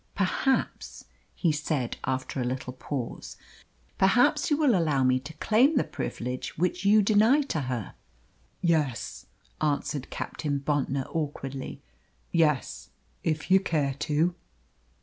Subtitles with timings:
[0.15, 1.05] "Perhaps,"
[1.35, 3.37] he said after a little pause,
[3.99, 7.93] "perhaps you will allow me to claim the privilege which you deny to her?"
[8.63, 9.27] "Yes,"
[9.61, 11.83] answered Captain Bontnor awkwardly;
[12.31, 12.89] "yes,
[13.23, 14.33] if you care to."